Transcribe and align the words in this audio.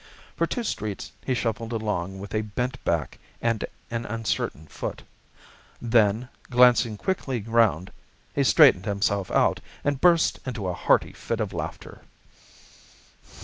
For 0.35 0.47
two 0.47 0.63
streets 0.63 1.11
he 1.23 1.35
shuffled 1.35 1.71
along 1.71 2.17
with 2.17 2.33
a 2.33 2.41
bent 2.41 2.83
back 2.83 3.19
and 3.39 3.63
an 3.91 4.07
uncertain 4.07 4.65
foot. 4.65 5.03
Then, 5.79 6.27
glancing 6.49 6.97
quickly 6.97 7.43
round, 7.43 7.91
he 8.33 8.43
straightened 8.43 8.85
himself 8.85 9.29
out 9.29 9.59
and 9.83 10.01
burst 10.01 10.39
into 10.43 10.67
a 10.67 10.73
hearty 10.73 11.13
fit 11.13 11.39
of 11.39 11.53
laughter. 11.53 12.01